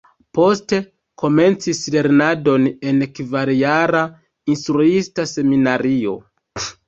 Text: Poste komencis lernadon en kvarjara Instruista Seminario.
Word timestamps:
Poste 0.35 0.77
komencis 1.23 1.81
lernadon 1.95 2.65
en 2.93 3.03
kvarjara 3.19 4.01
Instruista 4.55 5.27
Seminario. 5.35 6.17